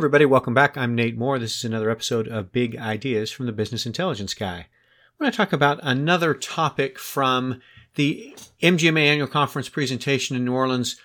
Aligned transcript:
everybody, 0.00 0.24
welcome 0.24 0.54
back. 0.54 0.78
I'm 0.78 0.94
Nate 0.94 1.18
Moore. 1.18 1.38
This 1.38 1.58
is 1.58 1.64
another 1.66 1.90
episode 1.90 2.26
of 2.26 2.52
Big 2.52 2.74
Ideas 2.74 3.30
from 3.30 3.44
the 3.44 3.52
Business 3.52 3.84
Intelligence 3.84 4.32
Guy. 4.32 4.60
I 4.60 5.22
want 5.22 5.30
to 5.30 5.36
talk 5.36 5.52
about 5.52 5.78
another 5.82 6.32
topic 6.32 6.98
from 6.98 7.60
the 7.96 8.34
MGMA 8.62 9.04
annual 9.04 9.28
conference 9.28 9.68
presentation 9.68 10.36
in 10.36 10.46
New 10.46 10.54
Orleans 10.54 10.96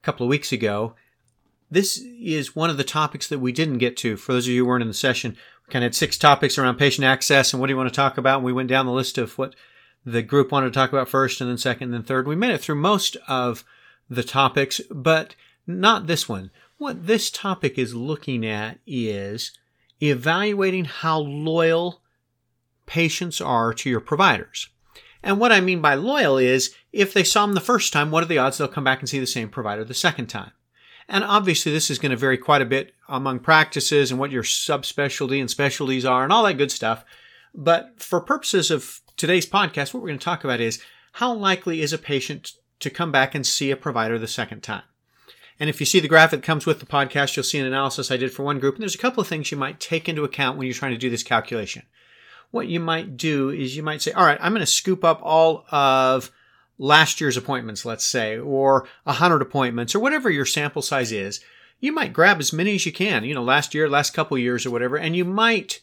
a 0.00 0.06
couple 0.06 0.24
of 0.24 0.30
weeks 0.30 0.52
ago. 0.52 0.94
This 1.68 1.98
is 1.98 2.54
one 2.54 2.70
of 2.70 2.76
the 2.76 2.84
topics 2.84 3.26
that 3.26 3.40
we 3.40 3.50
didn't 3.50 3.78
get 3.78 3.96
to. 3.96 4.16
For 4.16 4.32
those 4.32 4.46
of 4.46 4.52
you 4.52 4.62
who 4.62 4.68
weren't 4.68 4.82
in 4.82 4.88
the 4.88 4.94
session, 4.94 5.32
we 5.66 5.72
kind 5.72 5.84
of 5.84 5.88
had 5.88 5.96
six 5.96 6.16
topics 6.16 6.56
around 6.56 6.76
patient 6.76 7.04
access 7.04 7.52
and 7.52 7.60
what 7.60 7.66
do 7.66 7.72
you 7.72 7.76
want 7.76 7.88
to 7.88 7.96
talk 7.96 8.18
about. 8.18 8.36
And 8.36 8.44
we 8.44 8.52
went 8.52 8.68
down 8.68 8.86
the 8.86 8.92
list 8.92 9.18
of 9.18 9.36
what 9.36 9.56
the 10.06 10.22
group 10.22 10.52
wanted 10.52 10.66
to 10.66 10.78
talk 10.78 10.92
about 10.92 11.08
first 11.08 11.40
and 11.40 11.50
then 11.50 11.58
second 11.58 11.86
and 11.86 11.94
then 11.94 12.02
third. 12.04 12.28
We 12.28 12.36
made 12.36 12.54
it 12.54 12.60
through 12.60 12.76
most 12.76 13.16
of 13.26 13.64
the 14.08 14.22
topics, 14.22 14.80
but 14.92 15.34
not 15.66 16.06
this 16.06 16.28
one. 16.28 16.52
What 16.76 17.06
this 17.06 17.30
topic 17.30 17.78
is 17.78 17.94
looking 17.94 18.44
at 18.44 18.78
is 18.86 19.52
evaluating 20.02 20.86
how 20.86 21.20
loyal 21.20 22.02
patients 22.86 23.40
are 23.40 23.72
to 23.74 23.88
your 23.88 24.00
providers. 24.00 24.68
And 25.22 25.38
what 25.38 25.52
I 25.52 25.60
mean 25.60 25.80
by 25.80 25.94
loyal 25.94 26.36
is 26.36 26.74
if 26.92 27.14
they 27.14 27.24
saw 27.24 27.46
them 27.46 27.54
the 27.54 27.60
first 27.60 27.92
time, 27.92 28.10
what 28.10 28.22
are 28.22 28.26
the 28.26 28.38
odds 28.38 28.58
they'll 28.58 28.68
come 28.68 28.84
back 28.84 29.00
and 29.00 29.08
see 29.08 29.20
the 29.20 29.26
same 29.26 29.48
provider 29.48 29.84
the 29.84 29.94
second 29.94 30.26
time? 30.26 30.50
And 31.08 31.22
obviously, 31.22 31.72
this 31.72 31.90
is 31.90 31.98
going 31.98 32.10
to 32.10 32.16
vary 32.16 32.38
quite 32.38 32.62
a 32.62 32.66
bit 32.66 32.92
among 33.08 33.40
practices 33.40 34.10
and 34.10 34.18
what 34.18 34.30
your 34.30 34.42
subspecialty 34.42 35.40
and 35.40 35.50
specialties 35.50 36.04
are 36.04 36.24
and 36.24 36.32
all 36.32 36.44
that 36.44 36.54
good 36.54 36.72
stuff. 36.72 37.04
But 37.54 38.02
for 38.02 38.20
purposes 38.20 38.70
of 38.70 39.00
today's 39.16 39.46
podcast, 39.46 39.94
what 39.94 40.02
we're 40.02 40.08
going 40.08 40.18
to 40.18 40.24
talk 40.24 40.44
about 40.44 40.60
is 40.60 40.82
how 41.12 41.32
likely 41.32 41.82
is 41.82 41.92
a 41.92 41.98
patient 41.98 42.52
to 42.80 42.90
come 42.90 43.12
back 43.12 43.34
and 43.34 43.46
see 43.46 43.70
a 43.70 43.76
provider 43.76 44.18
the 44.18 44.26
second 44.26 44.62
time? 44.62 44.82
And 45.60 45.70
if 45.70 45.80
you 45.80 45.86
see 45.86 46.00
the 46.00 46.08
graphic 46.08 46.40
that 46.40 46.46
comes 46.46 46.66
with 46.66 46.80
the 46.80 46.86
podcast, 46.86 47.36
you'll 47.36 47.44
see 47.44 47.58
an 47.58 47.66
analysis 47.66 48.10
I 48.10 48.16
did 48.16 48.32
for 48.32 48.42
one 48.42 48.58
group. 48.58 48.74
And 48.74 48.82
there's 48.82 48.94
a 48.94 48.98
couple 48.98 49.20
of 49.20 49.28
things 49.28 49.50
you 49.50 49.56
might 49.56 49.80
take 49.80 50.08
into 50.08 50.24
account 50.24 50.58
when 50.58 50.66
you're 50.66 50.74
trying 50.74 50.92
to 50.92 50.98
do 50.98 51.10
this 51.10 51.22
calculation. 51.22 51.82
What 52.50 52.68
you 52.68 52.80
might 52.80 53.16
do 53.16 53.50
is 53.50 53.76
you 53.76 53.82
might 53.82 54.02
say, 54.02 54.12
all 54.12 54.24
right, 54.24 54.38
I'm 54.40 54.52
going 54.52 54.60
to 54.60 54.66
scoop 54.66 55.04
up 55.04 55.20
all 55.22 55.64
of 55.70 56.30
last 56.78 57.20
year's 57.20 57.36
appointments, 57.36 57.84
let's 57.84 58.04
say, 58.04 58.38
or 58.38 58.86
100 59.04 59.42
appointments, 59.42 59.94
or 59.94 60.00
whatever 60.00 60.30
your 60.30 60.46
sample 60.46 60.82
size 60.82 61.12
is. 61.12 61.40
You 61.80 61.92
might 61.92 62.12
grab 62.12 62.40
as 62.40 62.52
many 62.52 62.74
as 62.74 62.86
you 62.86 62.92
can, 62.92 63.24
you 63.24 63.34
know, 63.34 63.42
last 63.42 63.74
year, 63.74 63.88
last 63.88 64.14
couple 64.14 64.38
years, 64.38 64.64
or 64.64 64.70
whatever, 64.70 64.96
and 64.96 65.14
you 65.14 65.24
might 65.24 65.80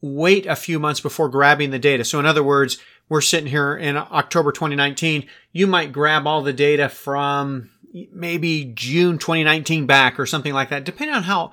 wait 0.00 0.46
a 0.46 0.56
few 0.56 0.78
months 0.78 1.00
before 1.00 1.28
grabbing 1.28 1.70
the 1.70 1.78
data. 1.78 2.04
So, 2.04 2.18
in 2.18 2.26
other 2.26 2.42
words, 2.42 2.78
we're 3.08 3.20
sitting 3.20 3.50
here 3.50 3.76
in 3.76 3.96
October 3.96 4.52
2019. 4.52 5.26
You 5.52 5.66
might 5.66 5.92
grab 5.92 6.26
all 6.26 6.42
the 6.42 6.52
data 6.52 6.88
from 6.88 7.70
maybe 8.12 8.72
June 8.74 9.18
2019 9.18 9.86
back 9.86 10.18
or 10.18 10.26
something 10.26 10.52
like 10.52 10.70
that, 10.70 10.84
depending 10.84 11.14
on 11.14 11.24
how 11.24 11.52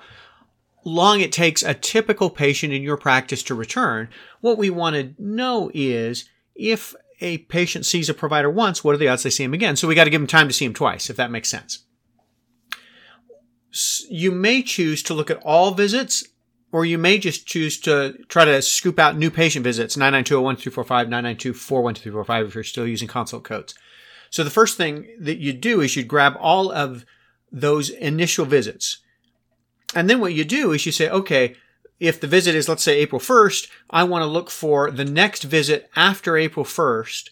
long 0.84 1.20
it 1.20 1.32
takes 1.32 1.62
a 1.62 1.74
typical 1.74 2.30
patient 2.30 2.72
in 2.72 2.82
your 2.82 2.96
practice 2.96 3.42
to 3.44 3.54
return. 3.54 4.08
What 4.40 4.58
we 4.58 4.70
want 4.70 4.96
to 4.96 5.14
know 5.18 5.70
is 5.74 6.28
if 6.54 6.94
a 7.20 7.38
patient 7.38 7.84
sees 7.84 8.08
a 8.08 8.14
provider 8.14 8.50
once, 8.50 8.82
what 8.82 8.94
are 8.94 8.98
the 8.98 9.08
odds 9.08 9.22
they 9.22 9.30
see 9.30 9.44
him 9.44 9.54
again? 9.54 9.76
So 9.76 9.88
we 9.88 9.94
got 9.94 10.04
to 10.04 10.10
give 10.10 10.20
them 10.20 10.28
time 10.28 10.48
to 10.48 10.54
see 10.54 10.64
him 10.64 10.74
twice, 10.74 11.10
if 11.10 11.16
that 11.16 11.30
makes 11.30 11.48
sense. 11.48 11.84
You 14.08 14.30
may 14.30 14.62
choose 14.62 15.02
to 15.04 15.14
look 15.14 15.30
at 15.30 15.42
all 15.42 15.72
visits, 15.72 16.24
or 16.72 16.84
you 16.84 16.96
may 16.96 17.18
just 17.18 17.46
choose 17.46 17.78
to 17.80 18.14
try 18.28 18.44
to 18.44 18.62
scoop 18.62 18.98
out 18.98 19.16
new 19.16 19.30
patient 19.30 19.64
visits, 19.64 19.96
992012345, 19.96 21.08
992412345 21.08 22.46
if 22.46 22.54
you're 22.54 22.64
still 22.64 22.86
using 22.86 23.08
consult 23.08 23.44
codes. 23.44 23.74
So 24.30 24.44
the 24.44 24.50
first 24.50 24.76
thing 24.76 25.08
that 25.20 25.38
you 25.38 25.52
do 25.52 25.80
is 25.80 25.96
you 25.96 26.04
grab 26.04 26.36
all 26.40 26.70
of 26.70 27.04
those 27.50 27.90
initial 27.90 28.44
visits. 28.44 28.98
And 29.94 30.08
then 30.08 30.20
what 30.20 30.34
you 30.34 30.44
do 30.44 30.72
is 30.72 30.84
you 30.84 30.92
say, 30.92 31.08
okay, 31.08 31.56
if 31.98 32.20
the 32.20 32.26
visit 32.26 32.54
is, 32.54 32.68
let's 32.68 32.82
say, 32.82 32.98
April 32.98 33.20
1st, 33.20 33.68
I 33.90 34.04
want 34.04 34.22
to 34.22 34.26
look 34.26 34.50
for 34.50 34.90
the 34.90 35.04
next 35.04 35.44
visit 35.44 35.90
after 35.96 36.36
April 36.36 36.64
1st 36.64 37.30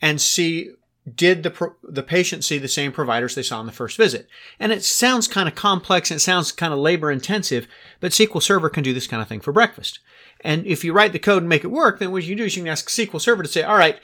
and 0.00 0.20
see 0.20 0.70
did 1.14 1.42
the 1.42 1.74
the 1.82 2.02
patient 2.02 2.44
see 2.44 2.58
the 2.58 2.68
same 2.68 2.92
providers 2.92 3.34
they 3.34 3.42
saw 3.42 3.60
in 3.60 3.66
the 3.66 3.72
first 3.72 3.96
visit? 3.96 4.28
And 4.60 4.72
it 4.72 4.84
sounds 4.84 5.26
kind 5.26 5.48
of 5.48 5.54
complex 5.54 6.10
and 6.10 6.16
it 6.16 6.20
sounds 6.20 6.52
kind 6.52 6.72
of 6.72 6.78
labor 6.78 7.10
intensive, 7.10 7.66
but 8.00 8.12
SQL 8.12 8.42
Server 8.42 8.68
can 8.68 8.82
do 8.82 8.92
this 8.92 9.06
kind 9.06 9.22
of 9.22 9.28
thing 9.28 9.40
for 9.40 9.52
breakfast. 9.52 10.00
And 10.42 10.66
if 10.66 10.84
you 10.84 10.92
write 10.92 11.12
the 11.12 11.18
code 11.18 11.42
and 11.42 11.48
make 11.48 11.64
it 11.64 11.68
work, 11.68 11.98
then 11.98 12.12
what 12.12 12.24
you 12.24 12.36
do 12.36 12.44
is 12.44 12.56
you 12.56 12.62
can 12.62 12.70
ask 12.70 12.88
SQL 12.88 13.20
Server 13.20 13.42
to 13.42 13.48
say, 13.48 13.62
all 13.62 13.78
right, 13.78 13.98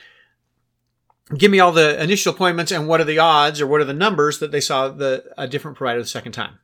give 1.36 1.50
me 1.50 1.60
all 1.60 1.72
the 1.72 2.02
initial 2.02 2.34
appointments 2.34 2.72
and 2.72 2.86
what 2.86 3.00
are 3.00 3.04
the 3.04 3.18
odds 3.18 3.60
or 3.60 3.66
what 3.66 3.80
are 3.80 3.86
the 3.86 3.94
numbers 3.94 4.38
that 4.38 4.50
they 4.50 4.60
saw 4.60 4.88
the 4.88 5.24
a 5.38 5.48
different 5.48 5.76
provider 5.76 6.00
the 6.00 6.06
second 6.06 6.32
time. 6.32 6.58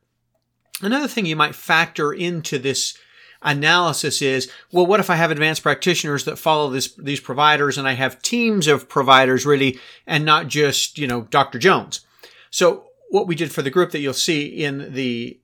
Another 0.82 1.08
thing 1.08 1.26
you 1.26 1.36
might 1.36 1.54
factor 1.54 2.12
into 2.12 2.58
this 2.58 2.96
analysis 3.42 4.20
is, 4.20 4.50
well, 4.70 4.86
what 4.86 5.00
if 5.00 5.10
I 5.10 5.16
have 5.16 5.30
advanced 5.30 5.62
practitioners 5.62 6.24
that 6.24 6.38
follow 6.38 6.70
this, 6.70 6.94
these 6.94 7.20
providers 7.20 7.78
and 7.78 7.88
I 7.88 7.92
have 7.92 8.22
teams 8.22 8.66
of 8.66 8.88
providers 8.88 9.46
really 9.46 9.78
and 10.06 10.24
not 10.24 10.48
just, 10.48 10.98
you 10.98 11.06
know, 11.06 11.22
Dr. 11.22 11.58
Jones. 11.58 12.00
So 12.50 12.86
what 13.08 13.26
we 13.26 13.34
did 13.34 13.52
for 13.52 13.62
the 13.62 13.70
group 13.70 13.92
that 13.92 14.00
you'll 14.00 14.12
see 14.12 14.46
in 14.46 14.92
the 14.92 15.40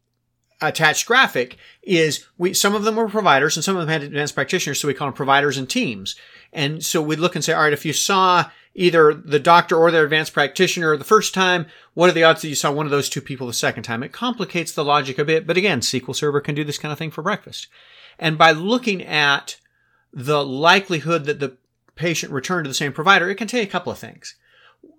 attached 0.60 1.06
graphic 1.06 1.56
is 1.82 2.26
we, 2.38 2.55
some 2.55 2.75
of 2.75 2.84
them 2.84 2.97
were 2.97 3.09
providers 3.09 3.56
and 3.56 3.65
some 3.65 3.76
of 3.76 3.82
them 3.82 3.91
had 3.91 4.03
advanced 4.03 4.34
practitioners. 4.34 4.81
So 4.81 4.88
we 4.88 4.94
call 4.94 5.09
them 5.09 5.15
providers 5.15 5.59
and 5.59 5.69
teams. 5.69 6.16
And 6.53 6.84
so 6.84 7.03
we'd 7.03 7.19
look 7.19 7.34
and 7.34 7.44
say, 7.44 7.53
all 7.53 7.62
right, 7.62 7.72
if 7.72 7.84
you 7.84 7.93
saw 7.93 8.50
either 8.76 9.14
the 9.14 9.41
doctor 9.41 9.75
or 9.75 9.91
their 9.91 10.04
advanced 10.04 10.34
practitioner 10.34 10.97
the 10.97 11.04
first 11.04 11.32
time, 11.32 11.66
what 11.94 12.10
are 12.10 12.12
the 12.12 12.22
odds 12.22 12.42
that 12.42 12.48
you 12.48 12.54
saw 12.54 12.70
one 12.70 12.87
of 12.87 12.92
those 12.92 13.09
two 13.09 13.22
people 13.22 13.47
the 13.47 13.53
second 13.54 13.82
time? 13.82 14.03
It 14.03 14.12
complicates 14.12 14.70
the 14.70 14.84
logic 14.84 15.19
a 15.19 15.25
bit, 15.25 15.47
but 15.47 15.56
again, 15.56 15.81
SQL 15.81 16.14
Server 16.14 16.42
can 16.42 16.54
do 16.54 16.62
this 16.62 16.78
kind 16.78 16.92
of 16.92 16.98
thing 16.98 17.10
for 17.10 17.22
breakfast. 17.22 17.69
And 18.19 18.37
by 18.37 18.53
looking 18.53 19.03
at 19.03 19.56
the 20.12 20.44
likelihood 20.44 21.25
that 21.25 21.41
the 21.41 21.56
patient 21.94 22.32
returned 22.32 22.66
to 22.66 22.69
the 22.69 22.75
same 22.75 22.92
provider, 22.92 23.31
it 23.31 23.37
can 23.37 23.48
tell 23.48 23.60
you 23.60 23.66
a 23.66 23.70
couple 23.70 23.91
of 23.91 23.98
things. 23.98 24.37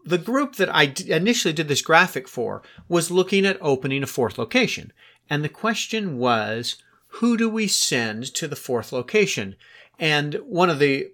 The 0.03 0.17
group 0.17 0.55
that 0.55 0.73
I 0.73 0.93
initially 1.07 1.53
did 1.53 1.67
this 1.67 1.81
graphic 1.81 2.27
for 2.27 2.63
was 2.89 3.11
looking 3.11 3.45
at 3.45 3.59
opening 3.61 4.01
a 4.01 4.07
fourth 4.07 4.39
location. 4.39 4.91
And 5.29 5.43
the 5.43 5.49
question 5.49 6.17
was, 6.17 6.77
who 7.07 7.37
do 7.37 7.47
we 7.47 7.67
send 7.67 8.33
to 8.35 8.47
the 8.47 8.55
fourth 8.55 8.91
location? 8.91 9.55
And 9.99 10.35
one 10.45 10.69
of 10.69 10.79
the 10.79 11.11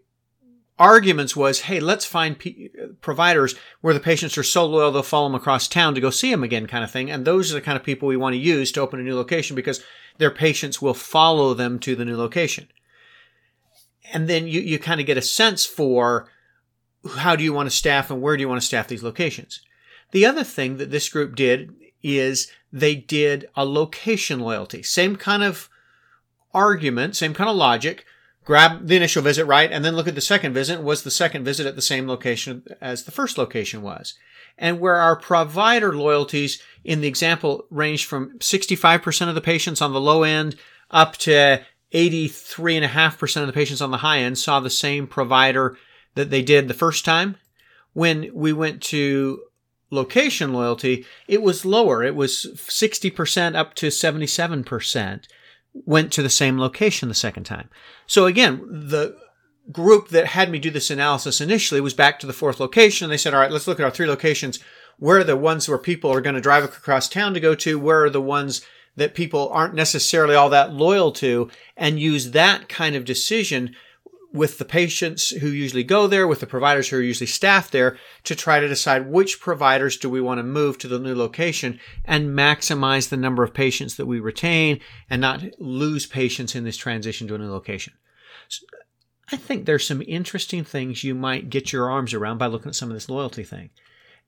arguments 0.80 1.36
was, 1.36 1.62
hey, 1.62 1.80
let's 1.80 2.06
find 2.06 2.40
p- 2.40 2.70
providers 3.02 3.56
where 3.82 3.94
the 3.94 4.00
patients 4.00 4.38
are 4.38 4.44
so 4.44 4.66
loyal 4.66 4.92
they'll 4.92 5.04
follow 5.04 5.28
them 5.28 5.36
across 5.36 5.68
town 5.68 5.96
to 5.96 6.02
go 6.02 6.10
see 6.10 6.32
them 6.32 6.44
again, 6.44 6.68
kind 6.68 6.84
of 6.84 6.92
thing. 6.92 7.12
And 7.12 7.26
those 7.26 7.52
are 7.52 7.56
the 7.56 7.62
kind 7.62 7.78
of 7.78 7.84
people 7.84 8.08
we 8.08 8.18
want 8.18 8.34
to 8.34 8.40
use 8.40 8.72
to 8.72 8.82
open 8.82 9.00
a 9.00 9.04
new 9.04 9.16
location 9.16 9.56
because 9.56 9.84
their 10.18 10.32
patients 10.32 10.82
will 10.82 10.94
follow 10.94 11.54
them 11.54 11.80
to 11.80 11.96
the 11.96 12.06
new 12.06 12.18
location. 12.18 12.68
And 14.12 14.28
then 14.28 14.48
you, 14.48 14.62
you 14.62 14.80
kind 14.80 15.00
of 15.00 15.08
get 15.08 15.18
a 15.18 15.22
sense 15.22 15.66
for 15.66 16.30
how 17.18 17.36
do 17.36 17.44
you 17.44 17.54
want 17.54 17.70
to 17.70 17.76
staff 17.76 18.10
and 18.10 18.22
where 18.22 18.38
do 18.38 18.42
you 18.42 18.50
want 18.50 18.62
to 18.62 18.66
staff 18.66 18.88
these 18.88 19.04
locations. 19.04 19.62
The 20.12 20.26
other 20.26 20.44
thing 20.44 20.78
that 20.78 20.92
this 20.92 21.10
group 21.10 21.36
did 21.36 21.74
is 22.02 22.52
they 22.72 22.96
did 22.96 23.50
a 23.56 23.66
location 23.66 24.40
loyalty. 24.40 24.84
Same 24.84 25.16
kind 25.16 25.44
of 25.44 25.70
argument, 26.54 27.16
same 27.16 27.34
kind 27.34 27.50
of 27.50 27.56
logic, 27.56 28.06
grab 28.44 28.88
the 28.88 28.96
initial 28.96 29.22
visit 29.22 29.46
right? 29.46 29.72
And 29.72 29.84
then 29.84 29.96
look 29.96 30.08
at 30.08 30.16
the 30.16 30.22
second 30.22 30.54
visit. 30.54 30.82
Was 30.82 31.04
the 31.04 31.12
second 31.12 31.46
visit 31.46 31.66
at 31.66 31.76
the 31.76 31.82
same 31.82 32.08
location 32.08 32.64
as 32.82 33.04
the 33.04 33.12
first 33.12 33.38
location 33.38 33.82
was? 33.82 34.16
And 34.58 34.80
where 34.80 34.96
our 34.96 35.16
provider 35.16 35.96
loyalties 35.96 36.62
in 36.84 37.02
the 37.02 37.08
example 37.08 37.66
ranged 37.70 38.06
from 38.06 38.38
65% 38.40 39.30
of 39.30 39.36
the 39.36 39.42
patients 39.42 39.82
on 39.82 39.94
the 39.94 40.02
low 40.02 40.24
end 40.24 40.56
up 40.92 41.18
to 41.18 41.62
83.5% 41.94 43.42
of 43.42 43.48
the 43.48 43.54
patients 43.54 43.82
on 43.82 43.92
the 43.92 43.98
high 43.98 44.20
end 44.20 44.38
saw 44.38 44.60
the 44.60 44.70
same 44.70 45.08
provider 45.08 45.78
that 46.16 46.30
they 46.30 46.42
did 46.42 46.68
the 46.68 46.74
first 46.74 47.06
time? 47.06 47.38
When 47.94 48.30
we 48.34 48.54
went 48.54 48.82
to 48.84 49.42
location 49.94 50.52
loyalty 50.52 51.06
it 51.28 51.42
was 51.42 51.66
lower. 51.66 52.04
It 52.04 52.16
was 52.16 52.48
60% 52.56 53.56
up 53.56 53.74
to 53.76 53.88
77% 53.88 55.28
went 55.74 56.12
to 56.14 56.22
the 56.22 56.30
same 56.30 56.60
location 56.60 57.10
the 57.10 57.16
second 57.16 57.44
time. 57.44 57.70
So 58.08 58.26
again, 58.26 58.62
the 58.70 59.18
group 59.72 60.10
that 60.10 60.28
had 60.28 60.52
me 60.52 60.60
do 60.60 60.70
this 60.70 60.92
analysis 60.92 61.42
initially 61.42 61.82
was 61.82 61.94
back 61.94 62.20
to 62.20 62.28
the 62.28 62.34
fourth 62.34 62.60
location. 62.60 63.10
They 63.10 63.18
said, 63.18 63.34
all 63.34 63.40
right, 63.40 63.52
let's 63.52 63.68
look 63.68 63.80
at 63.80 63.86
our 63.86 63.92
three 63.92 64.08
locations. 64.08 64.60
Where 65.00 65.20
are 65.20 65.24
the 65.24 65.38
ones 65.38 65.68
where 65.68 65.78
people 65.78 66.12
are 66.12 66.22
going 66.22 66.36
to 66.36 66.42
drive 66.42 66.64
across 66.64 67.10
town 67.10 67.34
to 67.34 67.40
go 67.40 67.56
to? 67.56 67.80
Where 67.80 68.04
are 68.04 68.10
the 68.10 68.22
ones 68.22 68.62
that 68.96 69.16
people 69.16 69.50
aren't 69.50 69.74
necessarily 69.74 70.36
all 70.36 70.50
that 70.50 70.74
loyal 70.74 71.12
to? 71.14 71.50
And 71.76 72.00
use 72.00 72.32
that 72.32 72.70
kind 72.70 72.96
of 72.96 73.06
decision 73.06 73.76
with 74.34 74.58
the 74.58 74.66
patients 74.66 75.30
who 75.30 75.48
usually 75.48 75.84
go 75.84 76.08
there, 76.08 76.28
with 76.28 76.40
the 76.40 76.48
providers 76.48 76.90
who 76.90 76.98
are 76.98 77.02
usually 77.02 77.28
staffed 77.28 77.72
there, 77.72 77.98
to 78.24 78.36
try 78.36 78.60
to 78.60 78.68
decide 78.68 79.08
which 79.08 79.40
providers 79.40 79.96
do 79.96 80.10
we 80.10 80.20
want 80.20 80.40
to 80.40 80.44
move 80.44 80.78
to 80.80 80.88
the 80.88 81.00
new 81.00 81.14
location 81.14 81.80
and 82.04 82.36
maximize 82.36 83.10
the 83.10 83.18
number 83.18 83.44
of 83.44 83.54
patients 83.54 83.96
that 83.96 84.08
we 84.08 84.20
retain 84.20 84.80
and 85.10 85.22
not 85.22 85.44
lose 85.60 86.08
patients 86.08 86.56
in 86.56 86.64
this 86.64 86.78
transition 86.78 87.28
to 87.28 87.36
a 87.36 87.38
new 87.38 87.52
location. 87.52 87.94
So 88.48 88.66
I 89.32 89.38
think 89.38 89.66
there's 89.66 89.88
some 89.88 90.02
interesting 90.08 90.64
things 90.64 91.04
you 91.04 91.14
might 91.14 91.52
get 91.52 91.72
your 91.72 91.90
arms 91.90 92.14
around 92.14 92.40
by 92.40 92.48
looking 92.48 92.70
at 92.70 92.76
some 92.76 92.90
of 92.90 92.96
this 92.96 93.10
loyalty 93.10 93.44
thing. 93.44 93.70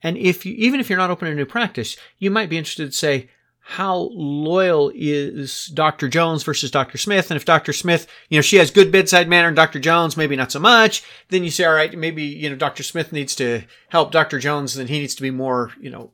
And 0.03 0.17
if 0.17 0.45
you, 0.45 0.53
even 0.55 0.79
if 0.79 0.89
you're 0.89 0.99
not 0.99 1.09
opening 1.09 1.33
a 1.33 1.35
new 1.35 1.45
practice, 1.45 1.97
you 2.19 2.29
might 2.29 2.49
be 2.49 2.57
interested 2.57 2.91
to 2.91 2.97
say, 2.97 3.29
how 3.67 4.11
loyal 4.13 4.91
is 4.93 5.71
Dr. 5.73 6.07
Jones 6.07 6.43
versus 6.43 6.69
Dr. 6.69 6.99
Smith? 6.99 7.31
And 7.31 7.35
if 7.35 7.45
Dr. 7.45 7.73
Smith, 7.73 8.05
you 8.29 8.37
know, 8.37 8.43
she 8.43 8.57
has 8.57 8.69
good 8.69 8.91
bedside 8.91 9.27
manner 9.27 9.47
and 9.47 9.55
Dr. 9.55 9.79
Jones 9.79 10.15
maybe 10.15 10.35
not 10.35 10.51
so 10.51 10.59
much, 10.59 11.03
then 11.29 11.43
you 11.43 11.49
say, 11.49 11.63
all 11.63 11.73
right, 11.73 11.97
maybe, 11.97 12.21
you 12.21 12.47
know, 12.47 12.55
Dr. 12.55 12.83
Smith 12.83 13.11
needs 13.11 13.33
to 13.37 13.63
help 13.89 14.11
Dr. 14.11 14.37
Jones, 14.37 14.75
then 14.75 14.85
he 14.85 14.99
needs 14.99 15.15
to 15.15 15.23
be 15.23 15.31
more, 15.31 15.71
you 15.81 15.89
know, 15.89 16.11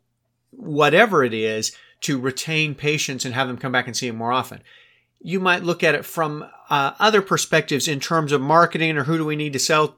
whatever 0.52 1.26
it 1.26 1.34
is 1.34 1.76
to 2.02 2.18
retain 2.18 2.74
patients 2.74 3.26
and 3.26 3.36
have 3.36 3.50
them 3.50 3.58
come 3.58 3.74
back 3.74 3.86
and 3.86 3.98
see 3.98 4.08
him 4.08 4.16
more 4.16 4.32
often. 4.32 4.64
You 5.24 5.40
might 5.40 5.64
look 5.64 5.84
at 5.84 5.96
it 5.96 6.06
from 6.06 6.46
uh, 6.70 6.94
other 7.00 7.22
perspectives 7.22 7.88
in 7.88 8.00
terms 8.00 8.32
of 8.32 8.42
marketing 8.42 8.98
or 8.98 9.04
who 9.04 9.18
do 9.18 9.26
we 9.26 9.36
need 9.36 9.54
to 9.54 9.60
sell 9.60 9.98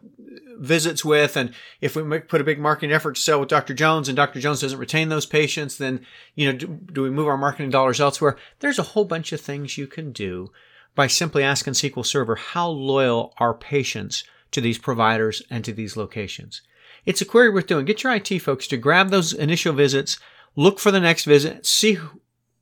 visits 0.57 1.03
with. 1.03 1.35
And 1.37 1.53
if 1.81 1.95
we 1.95 2.19
put 2.19 2.41
a 2.41 2.45
big 2.45 2.59
marketing 2.59 2.93
effort 2.93 3.15
to 3.15 3.21
sell 3.21 3.39
with 3.39 3.49
Dr. 3.49 3.73
Jones 3.73 4.07
and 4.07 4.15
Dr. 4.15 4.39
Jones 4.39 4.61
doesn't 4.61 4.79
retain 4.79 5.09
those 5.09 5.25
patients, 5.25 5.77
then, 5.77 6.05
you 6.35 6.51
know, 6.51 6.57
do, 6.57 6.67
do 6.67 7.01
we 7.03 7.09
move 7.09 7.27
our 7.27 7.37
marketing 7.37 7.69
dollars 7.69 7.99
elsewhere? 7.99 8.37
There's 8.59 8.79
a 8.79 8.83
whole 8.83 9.05
bunch 9.05 9.31
of 9.31 9.41
things 9.41 9.77
you 9.77 9.87
can 9.87 10.11
do 10.11 10.51
by 10.95 11.07
simply 11.07 11.43
asking 11.43 11.73
SQL 11.73 12.05
Server 12.05 12.35
how 12.35 12.67
loyal 12.69 13.33
are 13.37 13.53
patients 13.53 14.23
to 14.51 14.61
these 14.61 14.77
providers 14.77 15.41
and 15.49 15.65
to 15.65 15.73
these 15.73 15.97
locations. 15.97 16.61
It's 17.05 17.21
a 17.21 17.25
query 17.25 17.49
worth 17.49 17.67
doing. 17.67 17.85
Get 17.85 18.03
your 18.03 18.13
IT 18.13 18.39
folks 18.39 18.67
to 18.67 18.77
grab 18.77 19.09
those 19.09 19.33
initial 19.33 19.73
visits, 19.73 20.19
look 20.55 20.79
for 20.79 20.91
the 20.91 20.99
next 20.99 21.25
visit, 21.25 21.65
see 21.65 21.97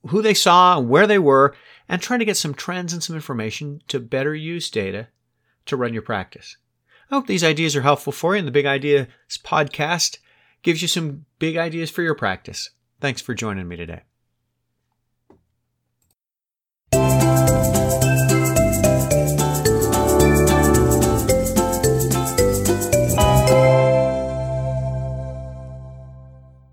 who 0.08 0.22
they 0.22 0.34
saw 0.34 0.78
and 0.78 0.88
where 0.88 1.06
they 1.06 1.18
were, 1.18 1.54
and 1.88 2.00
try 2.00 2.16
to 2.16 2.24
get 2.24 2.36
some 2.36 2.54
trends 2.54 2.92
and 2.92 3.02
some 3.02 3.16
information 3.16 3.82
to 3.88 4.00
better 4.00 4.34
use 4.34 4.70
data 4.70 5.08
to 5.66 5.76
run 5.76 5.92
your 5.92 6.02
practice. 6.02 6.56
I 7.10 7.14
hope 7.14 7.26
these 7.26 7.44
ideas 7.44 7.76
are 7.76 7.82
helpful 7.82 8.12
for 8.12 8.34
you, 8.34 8.38
and 8.38 8.48
the 8.48 8.52
Big 8.52 8.66
Ideas 8.66 9.06
podcast 9.44 10.18
gives 10.62 10.80
you 10.80 10.88
some 10.88 11.26
big 11.38 11.56
ideas 11.56 11.90
for 11.90 12.02
your 12.02 12.14
practice. 12.14 12.70
Thanks 13.00 13.20
for 13.20 13.34
joining 13.34 13.68
me 13.68 13.76
today. 13.76 14.02